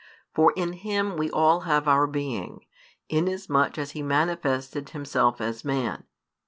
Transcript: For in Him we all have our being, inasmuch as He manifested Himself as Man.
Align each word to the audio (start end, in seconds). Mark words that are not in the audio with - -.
For 0.33 0.51
in 0.55 0.73
Him 0.73 1.15
we 1.15 1.29
all 1.29 1.59
have 1.59 1.87
our 1.87 2.07
being, 2.07 2.65
inasmuch 3.07 3.77
as 3.77 3.91
He 3.91 4.01
manifested 4.01 4.89
Himself 4.89 5.39
as 5.39 5.63
Man. 5.63 6.05